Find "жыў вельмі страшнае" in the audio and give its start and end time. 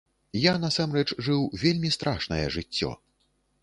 1.27-2.45